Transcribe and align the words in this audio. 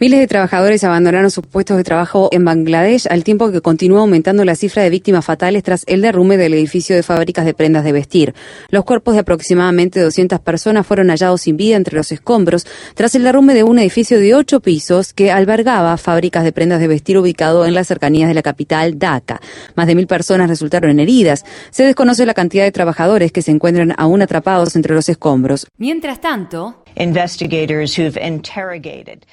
Miles 0.00 0.18
de 0.18 0.26
trabajadores 0.26 0.82
abandonaron 0.82 1.30
sus 1.30 1.46
puestos 1.46 1.76
de 1.76 1.84
trabajo 1.84 2.28
en 2.32 2.44
Bangladesh 2.44 3.06
al 3.08 3.22
tiempo 3.22 3.52
que 3.52 3.60
continúa 3.60 4.00
aumentando 4.00 4.44
la 4.44 4.56
cifra 4.56 4.82
de 4.82 4.90
víctimas 4.90 5.24
fatales 5.24 5.62
tras 5.62 5.84
el 5.86 6.02
derrumbe 6.02 6.36
del 6.36 6.54
edificio 6.54 6.96
de 6.96 7.04
fábricas 7.04 7.44
de 7.44 7.54
prendas 7.54 7.84
de 7.84 7.92
vestir. 7.92 8.34
Los 8.70 8.84
cuerpos 8.84 9.14
de 9.14 9.20
aproximadamente 9.20 10.00
200 10.00 10.40
personas 10.40 10.84
fueron 10.84 11.10
hallados 11.10 11.42
sin 11.42 11.56
vida 11.56 11.76
entre 11.76 11.96
los 11.96 12.10
escombros 12.10 12.66
tras 12.96 13.14
el 13.14 13.22
derrumbe 13.22 13.54
de 13.54 13.62
un 13.62 13.78
edificio 13.78 14.18
de 14.18 14.34
ocho 14.34 14.58
pisos 14.58 15.12
que 15.12 15.30
albergaba 15.30 15.96
fábricas 15.96 16.42
de 16.42 16.50
prendas 16.50 16.80
de 16.80 16.88
vestir 16.88 17.18
ubicado 17.18 17.66
en 17.66 17.74
las 17.74 17.86
cercanías 17.86 18.26
de 18.26 18.34
la 18.34 18.42
capital 18.42 18.98
Dhaka. 18.98 19.40
Más 19.76 19.86
de 19.86 19.94
mil 19.94 20.08
personas 20.08 20.48
resultaron 20.48 20.98
heridas. 20.98 21.44
Se 21.70 21.84
desconoce 21.84 22.26
la 22.26 22.34
cantidad 22.34 22.64
de 22.64 22.72
trabajadores 22.72 23.30
que 23.30 23.42
se 23.42 23.52
encuentran 23.52 23.94
aún 23.96 24.22
atrapados 24.22 24.74
entre 24.74 24.92
los 24.92 25.08
escombros. 25.08 25.68
Mientras 25.76 26.20
tanto, 26.20 26.82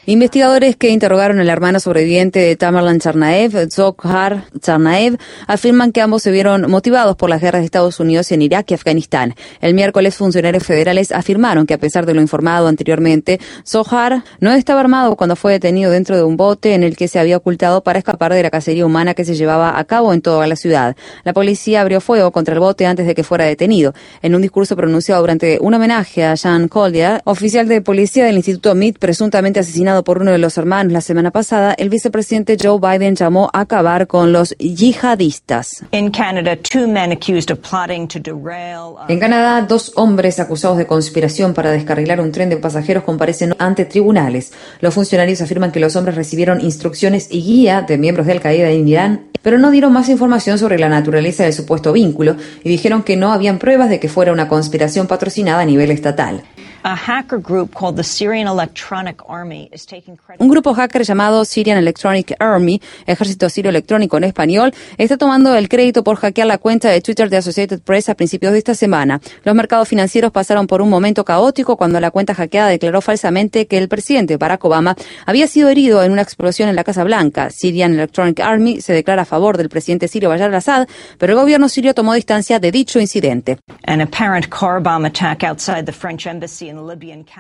Investigadores 0.06 0.76
que 0.76 0.90
interrogaron 0.90 1.40
al 1.40 1.50
hermano 1.50 1.80
sobreviviente 1.80 2.40
de 2.40 2.56
Tamerlan 2.56 3.00
Tsarnaev, 3.00 3.70
Zohar 3.72 4.46
Tsarnaev, 4.60 5.18
afirman 5.48 5.92
que 5.92 6.02
ambos 6.02 6.24
se 6.24 6.32
vieron 6.32 6.70
motivados 6.70 7.16
por 7.16 7.30
las 7.30 7.42
guerras 7.42 7.62
de 7.62 7.66
Estados 7.66 8.00
Unidos 8.00 8.32
en 8.32 8.42
Irak 8.42 8.72
y 8.72 8.74
Afganistán. 8.74 9.36
El 9.62 9.74
miércoles, 9.74 10.16
funcionarios 10.16 10.64
federales 10.64 11.12
afirmaron 11.12 11.66
que 11.66 11.74
a 11.74 11.78
pesar 11.78 12.06
de 12.06 12.14
lo 12.14 12.22
informado 12.22 12.68
anteriormente, 12.68 13.40
Zohar 13.66 14.24
no 14.40 14.52
estaba 14.52 14.80
armado 14.80 15.16
cuando 15.16 15.36
fue 15.36 15.54
detenido 15.54 15.92
dentro 15.92 16.16
de 16.16 16.24
un 16.24 16.38
bote 16.38 16.74
en 16.74 16.84
el 16.84 16.96
que 16.96 17.08
se 17.08 17.20
había 17.20 17.38
ocultado 17.38 17.84
para 17.84 18.00
escapar 18.00 18.34
de 18.34 18.44
la 18.44 18.50
cacería 18.50 18.86
humana 18.86 19.14
que 19.14 19.26
se 19.26 19.36
llevaba 19.36 19.80
a 19.80 19.84
cabo 19.86 20.14
en 20.14 20.22
toda 20.22 20.48
la 20.48 20.56
ciudad. 20.56 20.96
La 21.24 21.34
policía 21.34 21.82
abrió 21.82 22.02
fuego 22.02 22.32
contra 22.32 22.54
el 22.54 22.60
bote 22.60 22.86
antes 22.86 23.08
de 23.08 23.16
que 23.16 23.24
fuera 23.24 23.46
detenido. 23.46 23.94
En 24.22 24.36
un 24.36 24.42
discurso 24.42 24.76
pronunciado 24.76 25.22
durante 25.22 25.58
un 25.62 25.74
homenaje 25.74 26.24
a 26.24 26.36
Jean 26.36 26.68
Collier, 26.68 27.22
oficial 27.26 27.68
de 27.68 27.82
policía 27.86 28.26
del 28.26 28.36
Instituto 28.36 28.76
MIT, 28.76 29.00
presuntamente 29.00 29.62
asesinado 29.62 30.04
por 30.04 30.20
uno 30.20 30.32
de 30.32 30.38
los 30.38 30.58
hermanos 30.58 30.92
la 30.92 31.00
semana 31.00 31.32
pasada, 31.32 31.74
el 31.78 31.90
vicepresidente 31.90 32.58
Joe 32.62 32.80
Biden 32.82 33.16
llamó 33.16 33.50
a 33.54 33.62
acabar 33.62 34.08
con 34.08 34.34
los 34.34 34.54
yihadistas. 34.58 35.86
En 39.08 39.20
Canadá, 39.20 39.62
dos 39.62 39.94
hombres 39.96 40.42
acusados 40.42 40.78
de 40.78 40.86
conspiración 40.86 41.54
para 41.54 41.72
descarrilar 41.72 42.20
un 42.20 42.34
tren 42.34 42.50
de 42.50 42.58
pasajeros 42.58 43.04
comparecen 43.04 43.56
ante 43.60 43.86
tribunales. 43.86 44.52
Los 44.82 44.94
funcionarios 44.94 45.42
afirman 45.42 45.72
que 45.72 45.80
los 45.80 45.96
hombres 45.96 46.16
recibieron 46.16 46.60
instrucciones 46.60 47.30
y 47.32 47.42
guía 47.42 47.84
de 47.84 47.98
miembros 47.98 48.26
de 48.28 48.34
Al-Qaeda 48.34 48.70
en 48.72 48.88
Irán, 48.88 49.28
pero 49.42 49.60
no 49.60 49.70
dieron 49.70 49.94
más 49.94 50.10
información 50.10 50.58
sobre 50.58 50.80
la 50.80 50.90
naturaleza 50.90 51.44
del 51.44 51.54
supuesto 51.54 51.94
vínculo 51.94 52.36
y 52.64 52.70
dijeron 52.70 53.04
que 53.04 53.16
no 53.16 53.32
habían 53.32 53.60
pruebas 53.60 53.90
de 53.90 54.00
que 54.00 54.10
fuera 54.10 54.34
una 54.34 54.48
conspiración 54.48 55.06
patrocinada 55.06 55.62
a 55.62 55.66
nivel 55.66 55.92
estatal. 55.92 56.44
Un 60.38 60.50
grupo 60.50 60.76
hacker 60.76 61.04
llamado 61.04 61.44
Syrian 61.44 61.80
Electronic 61.80 62.36
Army, 62.38 62.80
Ejército 63.08 63.50
Sirio 63.50 63.70
Electrónico 63.70 64.18
en 64.18 64.26
español, 64.26 64.72
está 65.00 65.18
tomando 65.18 65.56
el 65.56 65.68
crédito 65.68 66.04
por 66.04 66.18
hackear 66.18 66.46
la 66.46 66.60
cuenta 66.60 66.90
de 66.90 67.02
Twitter 67.02 67.28
de 67.32 67.38
Associated 67.38 67.82
Press 67.82 68.10
a 68.10 68.14
principios 68.14 68.52
de 68.52 68.60
esta 68.60 68.76
semana. 68.76 69.20
Los 69.44 69.56
mercados 69.56 69.88
financieros 69.88 70.32
pasaron 70.32 70.68
por 70.68 70.80
un 70.84 70.92
momento 70.92 71.26
caótico 71.26 71.76
cuando 71.76 72.00
la 72.00 72.12
cuenta 72.12 72.36
hackeada 72.36 72.70
declaró 72.70 73.02
falsamente 73.02 73.66
que 73.66 73.80
el 73.80 73.88
presidente 73.88 74.38
Barack 74.38 74.64
Obama 74.66 74.96
había 75.26 75.48
sido 75.48 75.70
herido 75.70 76.04
en 76.04 76.12
una 76.12 76.22
explosión 76.22 76.70
en 76.70 76.76
la 76.76 76.84
Casa 76.84 77.04
Blanca. 77.04 77.50
Syrian 77.50 77.94
Electronic 77.94 78.40
Army 78.42 78.80
se 78.80 78.94
declara 78.94 79.24
a 79.24 79.26
favor 79.26 79.58
del 79.58 79.70
presidente 79.70 80.08
sirio 80.08 80.30
Bashar 80.30 80.50
al-Assad, 80.50 80.88
pero 81.18 81.34
el 81.34 81.40
gobierno 81.40 81.68
sirio 81.68 81.96
tomó 81.96 82.14
distancia 82.14 82.60
de 82.60 82.72
dicho 82.72 83.00
incidente. 83.00 83.58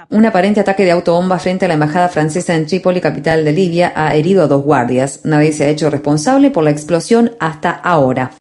Un 0.10 0.26
aparente 0.26 0.60
ataque 0.60 0.86
de 0.86 0.92
autobomba 0.92 1.40
frente 1.40 1.66
a 1.66 1.68
la 1.68 1.74
embajada 1.76 2.10
francesa 2.10 2.56
en 2.56 2.66
Trípoli, 2.66 3.02
capital 3.02 3.44
de 3.44 3.52
Libia, 3.52 3.94
ha 3.96 4.16
herido 4.16 4.44
a 4.44 4.48
dos 4.48 4.64
guardias. 4.64 5.22
Nadie 5.24 5.52
se 5.52 5.66
ha 5.66 5.70
hecho 5.70 5.90
responsable 5.90 6.52
por 6.52 6.64
la 6.64 6.72
explosión 6.72 7.32
hasta 7.40 7.72
ahora. 7.72 8.32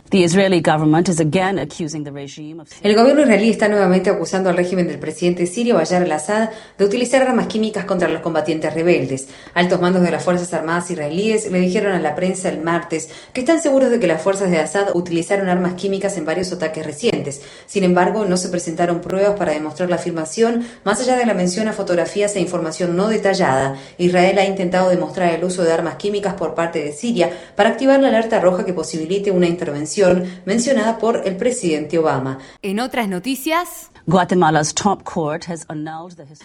El 2.82 2.94
gobierno 2.94 3.22
israelí 3.22 3.50
está 3.50 3.66
nuevamente 3.66 4.10
acusando 4.10 4.48
al 4.48 4.56
régimen 4.56 4.86
del 4.86 5.00
presidente 5.00 5.44
sirio 5.44 5.74
Bayar 5.74 6.04
al-Assad 6.04 6.50
de 6.78 6.84
utilizar 6.84 7.22
armas 7.22 7.48
químicas 7.48 7.84
contra 7.84 8.08
los 8.08 8.22
combatientes 8.22 8.72
rebeldes. 8.72 9.26
Altos 9.54 9.80
mandos 9.80 10.02
de 10.02 10.12
las 10.12 10.22
Fuerzas 10.22 10.54
Armadas 10.54 10.88
israelíes 10.88 11.50
le 11.50 11.58
dijeron 11.58 11.94
a 11.94 11.98
la 11.98 12.14
prensa 12.14 12.48
el 12.48 12.60
martes 12.60 13.08
que 13.32 13.40
están 13.40 13.60
seguros 13.60 13.90
de 13.90 13.98
que 13.98 14.06
las 14.06 14.22
fuerzas 14.22 14.52
de 14.52 14.58
Assad 14.58 14.94
utilizaron 14.94 15.48
armas 15.48 15.74
químicas 15.74 16.16
en 16.16 16.24
varios 16.24 16.52
ataques 16.52 16.86
recientes. 16.86 17.42
Sin 17.66 17.82
embargo, 17.82 18.24
no 18.24 18.36
se 18.36 18.50
presentaron 18.50 19.00
pruebas 19.00 19.36
para 19.36 19.50
demostrar 19.50 19.90
la 19.90 19.96
afirmación, 19.96 20.64
más 20.84 21.00
allá 21.00 21.16
de 21.16 21.26
la 21.26 21.34
mención 21.34 21.66
a 21.66 21.72
fotografías 21.72 22.36
e 22.36 22.40
información 22.40 22.94
no 22.94 23.08
detallada. 23.08 23.74
Israel 23.98 24.38
ha 24.38 24.44
intentado 24.44 24.90
demostrar 24.90 25.34
el 25.34 25.42
uso 25.42 25.64
de 25.64 25.72
armas 25.72 25.96
químicas 25.96 26.34
por 26.34 26.54
parte 26.54 26.84
de 26.84 26.92
Siria 26.92 27.30
para 27.56 27.70
activar 27.70 27.98
la 27.98 28.06
alerta 28.06 28.38
roja 28.38 28.64
que 28.64 28.72
posibilite 28.72 29.32
una 29.32 29.48
intervención 29.48 30.03
mencionada 30.44 30.98
por 30.98 31.22
el 31.24 31.36
presidente 31.36 31.98
Obama. 31.98 32.38
En 32.62 32.80
otras 32.80 33.08
noticias, 33.08 33.90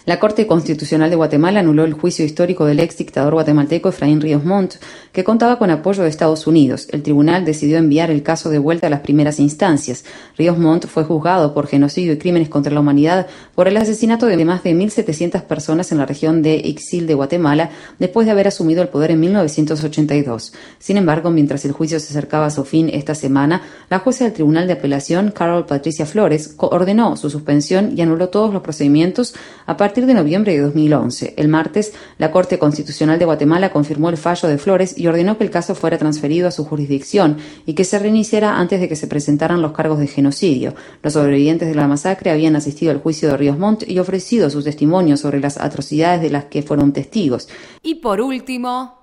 la 0.06 0.18
Corte 0.18 0.46
Constitucional 0.46 1.10
de 1.10 1.16
Guatemala 1.16 1.60
anuló 1.60 1.84
el 1.84 1.92
juicio 1.92 2.24
histórico 2.24 2.64
del 2.64 2.80
ex 2.80 2.96
dictador 2.96 3.34
guatemalteco 3.34 3.90
Efraín 3.90 4.22
Ríos 4.22 4.44
Montt, 4.44 4.76
que 5.12 5.24
contaba 5.24 5.58
con 5.58 5.70
apoyo 5.70 6.02
de 6.02 6.08
Estados 6.08 6.46
Unidos. 6.46 6.88
El 6.90 7.02
tribunal 7.02 7.44
decidió 7.44 7.76
enviar 7.76 8.10
el 8.10 8.22
caso 8.22 8.48
de 8.48 8.58
vuelta 8.58 8.86
a 8.86 8.90
las 8.90 9.00
primeras 9.00 9.38
instancias. 9.38 10.06
Ríos 10.38 10.56
Montt 10.56 10.86
fue 10.86 11.04
juzgado 11.04 11.52
por 11.52 11.66
genocidio 11.66 12.14
y 12.14 12.18
crímenes 12.18 12.48
contra 12.48 12.72
la 12.72 12.80
humanidad 12.80 13.26
por 13.54 13.68
el 13.68 13.76
asesinato 13.76 14.24
de 14.24 14.40
más 14.44 14.62
de 14.62 14.74
1.700 14.74 15.42
personas 15.42 15.92
en 15.92 15.98
la 15.98 16.06
región 16.06 16.40
de 16.40 16.56
Ixil 16.56 17.06
de 17.06 17.14
Guatemala 17.14 17.70
después 17.98 18.24
de 18.24 18.32
haber 18.32 18.48
asumido 18.48 18.80
el 18.80 18.88
poder 18.88 19.10
en 19.10 19.20
1982. 19.20 20.54
Sin 20.78 20.96
embargo, 20.96 21.30
mientras 21.30 21.66
el 21.66 21.72
juicio 21.72 22.00
se 22.00 22.10
acercaba 22.10 22.46
a 22.46 22.50
su 22.50 22.64
fin 22.64 22.88
esta 22.90 23.14
semana, 23.14 23.49
la 23.88 23.98
jueza 23.98 24.24
del 24.24 24.34
Tribunal 24.34 24.66
de 24.66 24.74
Apelación, 24.74 25.32
Carol 25.32 25.66
Patricia 25.66 26.06
Flores, 26.06 26.54
ordenó 26.58 27.16
su 27.16 27.30
suspensión 27.30 27.96
y 27.96 28.02
anuló 28.02 28.28
todos 28.28 28.52
los 28.52 28.62
procedimientos 28.62 29.34
a 29.66 29.76
partir 29.76 30.06
de 30.06 30.14
noviembre 30.14 30.52
de 30.52 30.60
2011. 30.60 31.34
El 31.36 31.48
martes, 31.48 31.92
la 32.18 32.30
Corte 32.30 32.58
Constitucional 32.58 33.18
de 33.18 33.24
Guatemala 33.24 33.72
confirmó 33.72 34.10
el 34.10 34.16
fallo 34.16 34.48
de 34.48 34.58
Flores 34.58 34.96
y 34.96 35.06
ordenó 35.06 35.38
que 35.38 35.44
el 35.44 35.50
caso 35.50 35.74
fuera 35.74 35.98
transferido 35.98 36.48
a 36.48 36.50
su 36.50 36.64
jurisdicción 36.64 37.38
y 37.66 37.74
que 37.74 37.84
se 37.84 37.98
reiniciara 37.98 38.58
antes 38.58 38.80
de 38.80 38.88
que 38.88 38.96
se 38.96 39.06
presentaran 39.06 39.62
los 39.62 39.72
cargos 39.72 39.98
de 39.98 40.06
genocidio. 40.06 40.74
Los 41.02 41.14
sobrevivientes 41.14 41.68
de 41.68 41.74
la 41.74 41.88
masacre 41.88 42.30
habían 42.30 42.56
asistido 42.56 42.92
al 42.92 43.00
juicio 43.00 43.28
de 43.28 43.36
Ríos 43.36 43.58
Montt 43.58 43.88
y 43.88 43.98
ofrecido 43.98 44.50
sus 44.50 44.64
testimonios 44.64 45.20
sobre 45.20 45.40
las 45.40 45.58
atrocidades 45.58 46.20
de 46.20 46.30
las 46.30 46.44
que 46.44 46.62
fueron 46.62 46.92
testigos. 46.92 47.48
Y 47.82 47.96
por 47.96 48.20
último, 48.20 48.99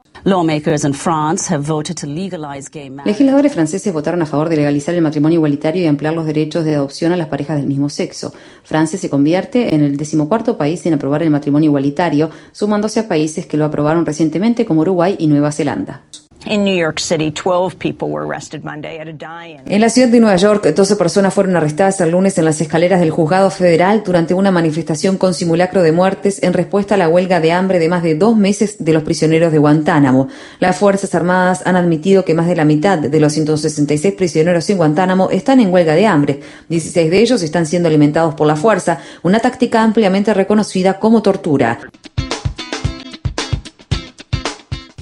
Legisladores 3.05 3.53
franceses 3.53 3.93
votaron 3.93 4.21
a 4.21 4.25
favor 4.25 4.49
de 4.49 4.57
legalizar 4.57 4.95
el 4.95 5.01
matrimonio 5.01 5.37
igualitario 5.37 5.83
y 5.83 5.87
ampliar 5.87 6.13
los 6.13 6.25
derechos 6.25 6.65
de 6.65 6.75
adopción 6.75 7.11
a 7.11 7.17
las 7.17 7.27
parejas 7.27 7.57
del 7.57 7.67
mismo 7.67 7.89
sexo. 7.89 8.33
Francia 8.63 8.99
se 8.99 9.09
convierte 9.09 9.75
en 9.75 9.81
el 9.81 9.97
decimocuarto 9.97 10.57
país 10.57 10.85
en 10.85 10.93
aprobar 10.93 11.23
el 11.23 11.29
matrimonio 11.29 11.69
igualitario, 11.69 12.29
sumándose 12.51 12.99
a 12.99 13.07
países 13.07 13.45
que 13.45 13.57
lo 13.57 13.65
aprobaron 13.65 14.05
recientemente 14.05 14.65
como 14.65 14.81
Uruguay 14.81 15.15
y 15.19 15.27
Nueva 15.27 15.51
Zelanda. 15.51 16.03
En 19.65 19.81
la 19.81 19.89
ciudad 19.89 20.07
de 20.07 20.19
Nueva 20.19 20.37
York, 20.37 20.65
12 20.73 20.95
personas 20.95 21.33
fueron 21.33 21.55
arrestadas 21.55 21.99
el 21.99 22.11
lunes 22.11 22.37
en 22.37 22.45
las 22.45 22.61
escaleras 22.61 22.99
del 22.99 23.11
juzgado 23.11 23.49
federal 23.49 24.03
durante 24.05 24.33
una 24.33 24.51
manifestación 24.51 25.17
con 25.17 25.33
simulacro 25.33 25.81
de 25.83 25.91
muertes 25.91 26.41
en 26.43 26.53
respuesta 26.53 26.95
a 26.95 26.97
la 26.97 27.09
huelga 27.09 27.39
de 27.39 27.51
hambre 27.51 27.79
de 27.79 27.89
más 27.89 28.03
de 28.03 28.15
dos 28.15 28.37
meses 28.37 28.77
de 28.79 28.93
los 28.93 29.03
prisioneros 29.03 29.51
de 29.51 29.57
Guantánamo. 29.57 30.29
Las 30.59 30.77
Fuerzas 30.77 31.13
Armadas 31.15 31.63
han 31.65 31.75
admitido 31.75 32.23
que 32.23 32.33
más 32.33 32.47
de 32.47 32.55
la 32.55 32.65
mitad 32.65 32.97
de 32.97 33.19
los 33.19 33.33
166 33.33 34.13
prisioneros 34.13 34.69
en 34.69 34.77
Guantánamo 34.77 35.29
están 35.31 35.59
en 35.59 35.73
huelga 35.73 35.95
de 35.95 36.05
hambre. 36.05 36.39
16 36.69 37.11
de 37.11 37.19
ellos 37.19 37.41
están 37.41 37.65
siendo 37.65 37.89
alimentados 37.89 38.35
por 38.35 38.47
la 38.47 38.55
fuerza, 38.55 38.99
una 39.23 39.39
táctica 39.39 39.81
ampliamente 39.81 40.33
reconocida 40.33 40.99
como 40.99 41.21
tortura. 41.21 41.79